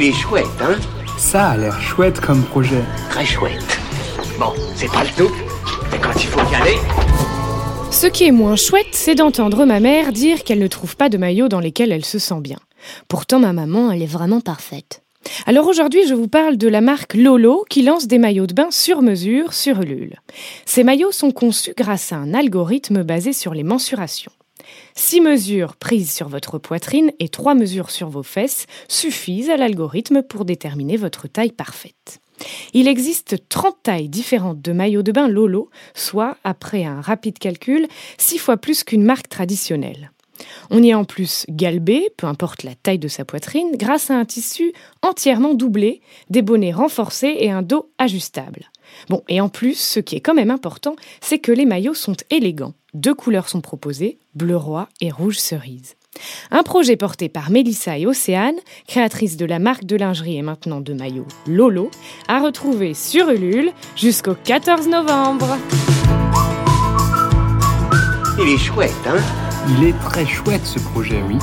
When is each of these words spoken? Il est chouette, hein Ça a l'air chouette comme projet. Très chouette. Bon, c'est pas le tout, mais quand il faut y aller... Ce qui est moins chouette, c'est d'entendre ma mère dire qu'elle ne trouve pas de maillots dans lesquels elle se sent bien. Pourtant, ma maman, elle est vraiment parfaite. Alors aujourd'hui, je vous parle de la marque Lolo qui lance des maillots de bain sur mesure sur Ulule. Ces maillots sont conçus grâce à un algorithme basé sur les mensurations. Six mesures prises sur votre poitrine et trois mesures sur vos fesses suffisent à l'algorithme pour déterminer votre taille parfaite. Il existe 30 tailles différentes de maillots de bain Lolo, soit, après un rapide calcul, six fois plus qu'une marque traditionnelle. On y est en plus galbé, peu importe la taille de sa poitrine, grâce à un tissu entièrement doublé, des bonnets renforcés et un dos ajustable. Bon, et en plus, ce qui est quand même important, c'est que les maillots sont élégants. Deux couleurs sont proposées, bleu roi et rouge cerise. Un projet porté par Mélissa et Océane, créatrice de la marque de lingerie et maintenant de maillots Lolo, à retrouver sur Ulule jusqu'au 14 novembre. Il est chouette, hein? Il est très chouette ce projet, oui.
Il 0.00 0.04
est 0.04 0.12
chouette, 0.12 0.46
hein 0.60 0.76
Ça 1.16 1.48
a 1.48 1.56
l'air 1.56 1.80
chouette 1.80 2.20
comme 2.20 2.44
projet. 2.44 2.84
Très 3.10 3.24
chouette. 3.24 3.80
Bon, 4.38 4.52
c'est 4.76 4.86
pas 4.92 5.02
le 5.02 5.10
tout, 5.16 5.34
mais 5.90 5.98
quand 5.98 6.14
il 6.14 6.28
faut 6.28 6.52
y 6.52 6.54
aller... 6.54 6.76
Ce 7.90 8.06
qui 8.06 8.22
est 8.22 8.30
moins 8.30 8.54
chouette, 8.54 8.92
c'est 8.92 9.16
d'entendre 9.16 9.64
ma 9.64 9.80
mère 9.80 10.12
dire 10.12 10.44
qu'elle 10.44 10.60
ne 10.60 10.68
trouve 10.68 10.96
pas 10.96 11.08
de 11.08 11.18
maillots 11.18 11.48
dans 11.48 11.58
lesquels 11.58 11.90
elle 11.90 12.04
se 12.04 12.20
sent 12.20 12.40
bien. 12.40 12.58
Pourtant, 13.08 13.40
ma 13.40 13.52
maman, 13.52 13.90
elle 13.90 14.02
est 14.02 14.06
vraiment 14.06 14.40
parfaite. 14.40 15.02
Alors 15.46 15.66
aujourd'hui, 15.66 16.06
je 16.06 16.14
vous 16.14 16.28
parle 16.28 16.58
de 16.58 16.68
la 16.68 16.80
marque 16.80 17.14
Lolo 17.14 17.64
qui 17.68 17.82
lance 17.82 18.06
des 18.06 18.18
maillots 18.18 18.46
de 18.46 18.54
bain 18.54 18.70
sur 18.70 19.02
mesure 19.02 19.52
sur 19.52 19.80
Ulule. 19.80 20.20
Ces 20.64 20.84
maillots 20.84 21.10
sont 21.10 21.32
conçus 21.32 21.74
grâce 21.76 22.12
à 22.12 22.18
un 22.18 22.34
algorithme 22.34 23.02
basé 23.02 23.32
sur 23.32 23.52
les 23.52 23.64
mensurations. 23.64 24.30
Six 24.94 25.20
mesures 25.20 25.76
prises 25.76 26.12
sur 26.12 26.28
votre 26.28 26.58
poitrine 26.58 27.12
et 27.18 27.28
trois 27.28 27.54
mesures 27.54 27.90
sur 27.90 28.08
vos 28.08 28.22
fesses 28.22 28.66
suffisent 28.88 29.50
à 29.50 29.56
l'algorithme 29.56 30.22
pour 30.22 30.44
déterminer 30.44 30.96
votre 30.96 31.28
taille 31.28 31.52
parfaite. 31.52 32.20
Il 32.72 32.88
existe 32.88 33.48
30 33.48 33.76
tailles 33.82 34.08
différentes 34.08 34.60
de 34.60 34.72
maillots 34.72 35.02
de 35.02 35.12
bain 35.12 35.28
Lolo, 35.28 35.70
soit, 35.94 36.36
après 36.44 36.84
un 36.84 37.00
rapide 37.00 37.38
calcul, 37.38 37.88
six 38.16 38.38
fois 38.38 38.56
plus 38.56 38.84
qu'une 38.84 39.02
marque 39.02 39.28
traditionnelle. 39.28 40.12
On 40.70 40.82
y 40.82 40.90
est 40.90 40.94
en 40.94 41.04
plus 41.04 41.44
galbé, 41.48 42.08
peu 42.16 42.26
importe 42.26 42.62
la 42.62 42.74
taille 42.74 42.98
de 42.98 43.08
sa 43.08 43.24
poitrine, 43.24 43.72
grâce 43.74 44.10
à 44.10 44.14
un 44.14 44.24
tissu 44.24 44.72
entièrement 45.02 45.54
doublé, 45.54 46.00
des 46.30 46.42
bonnets 46.42 46.72
renforcés 46.72 47.36
et 47.38 47.50
un 47.50 47.62
dos 47.62 47.90
ajustable. 47.98 48.70
Bon, 49.08 49.22
et 49.28 49.40
en 49.40 49.48
plus, 49.48 49.78
ce 49.78 50.00
qui 50.00 50.16
est 50.16 50.20
quand 50.20 50.34
même 50.34 50.50
important, 50.50 50.96
c'est 51.20 51.38
que 51.38 51.52
les 51.52 51.66
maillots 51.66 51.94
sont 51.94 52.16
élégants. 52.30 52.74
Deux 52.94 53.14
couleurs 53.14 53.48
sont 53.48 53.60
proposées, 53.60 54.18
bleu 54.34 54.56
roi 54.56 54.88
et 55.00 55.10
rouge 55.10 55.38
cerise. 55.38 55.94
Un 56.50 56.62
projet 56.62 56.96
porté 56.96 57.28
par 57.28 57.50
Mélissa 57.50 57.98
et 57.98 58.06
Océane, 58.06 58.56
créatrice 58.86 59.36
de 59.36 59.44
la 59.44 59.58
marque 59.58 59.84
de 59.84 59.96
lingerie 59.96 60.36
et 60.36 60.42
maintenant 60.42 60.80
de 60.80 60.92
maillots 60.92 61.28
Lolo, 61.46 61.90
à 62.26 62.40
retrouver 62.40 62.94
sur 62.94 63.28
Ulule 63.30 63.72
jusqu'au 63.94 64.34
14 64.34 64.88
novembre. 64.88 65.58
Il 68.40 68.48
est 68.48 68.58
chouette, 68.58 68.92
hein? 69.06 69.47
Il 69.70 69.84
est 69.84 69.98
très 70.00 70.24
chouette 70.24 70.64
ce 70.64 70.78
projet, 70.78 71.22
oui. 71.28 71.38